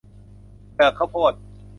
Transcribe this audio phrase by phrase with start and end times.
[0.73, 1.33] เปลือกข้าวโพด